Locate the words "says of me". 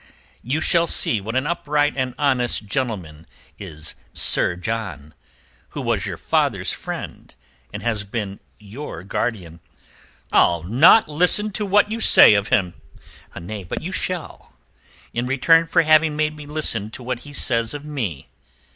17.31-18.27